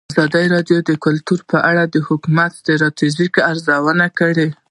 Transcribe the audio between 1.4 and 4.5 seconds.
په اړه د حکومتي ستراتیژۍ ارزونه کړې.